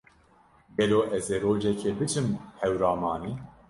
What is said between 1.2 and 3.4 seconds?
ê rojekê biçim Hewramanê.